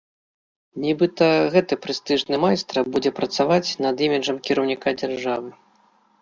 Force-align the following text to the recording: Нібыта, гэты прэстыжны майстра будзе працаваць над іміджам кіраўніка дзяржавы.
Нібыта, 0.85 1.27
гэты 1.55 1.77
прэстыжны 1.83 2.39
майстра 2.45 2.79
будзе 2.95 3.11
працаваць 3.19 3.75
над 3.87 3.95
іміджам 4.07 4.41
кіраўніка 4.49 4.97
дзяржавы. 5.05 5.49